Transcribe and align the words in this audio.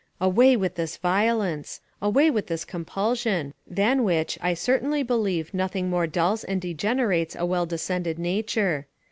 Away 0.19 0.57
with 0.57 0.73
this 0.77 0.97
violence! 0.97 1.79
away 2.01 2.31
with 2.31 2.47
this 2.47 2.65
compulsion! 2.65 3.53
than 3.67 4.03
which, 4.03 4.35
I 4.41 4.55
certainly 4.55 5.03
believe 5.03 5.53
nothing 5.53 5.91
more 5.91 6.07
dulls 6.07 6.43
and 6.43 6.59
degenerates 6.59 7.35
a 7.35 7.45
well 7.45 7.67
descended 7.67 8.17
nature. 8.17 8.87